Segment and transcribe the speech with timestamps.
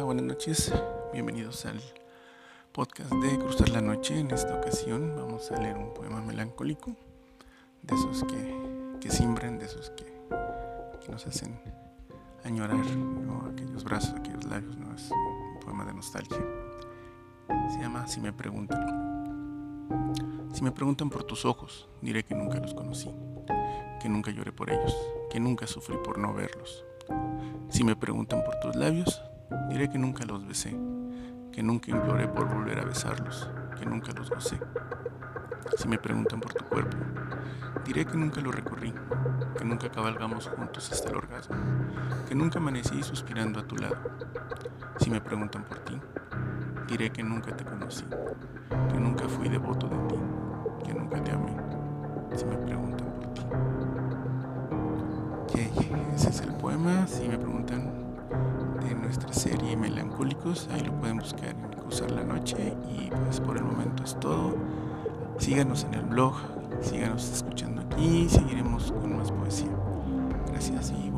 [0.00, 0.72] buenas noches.
[1.12, 1.78] Bienvenidos al
[2.72, 4.18] podcast de Cruzar la Noche.
[4.18, 6.96] En esta ocasión vamos a leer un poema melancólico,
[7.82, 10.10] de esos que, que simbran, de esos que,
[11.10, 11.60] nos hacen
[12.42, 12.80] añorar
[13.52, 14.76] aquellos brazos, aquellos labios.
[14.78, 14.94] ¿no?
[14.94, 16.38] Es un poema de nostalgia.
[17.70, 18.80] Se llama Si me preguntan.
[20.54, 23.10] Si me preguntan por tus ojos, diré que nunca los conocí,
[24.00, 24.96] que nunca lloré por ellos,
[25.30, 26.82] que nunca sufrí por no verlos.
[27.68, 29.22] Si me preguntan por tus labios,
[29.68, 30.76] diré que nunca los besé,
[31.52, 34.58] que nunca imploré por volver a besarlos, que nunca los gocé.
[35.76, 36.96] Si me preguntan por tu cuerpo,
[37.84, 38.92] diré que nunca lo recorrí,
[39.56, 41.56] que nunca cabalgamos juntos hasta el orgasmo,
[42.28, 43.96] que nunca amanecí suspirando a tu lado.
[44.98, 45.98] Si me preguntan por ti,
[46.88, 48.04] diré que nunca te conocí,
[48.92, 50.16] que nunca fui devoto de ti,
[50.84, 51.56] que nunca te amé.
[52.34, 53.42] Si me preguntan por ti.
[56.14, 57.06] ese es el poema.
[57.06, 58.11] Si me preguntan
[59.42, 62.76] serie Melancólicos, ahí lo pueden buscar en Cruzar la Noche.
[62.88, 64.54] Y pues por el momento es todo.
[65.38, 66.34] Síganos en el blog,
[66.80, 69.72] síganos escuchando aquí, seguiremos con más poesía.
[70.46, 71.10] Gracias y